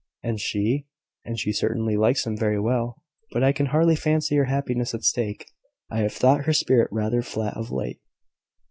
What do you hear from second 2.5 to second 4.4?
well; but I can hardly fancy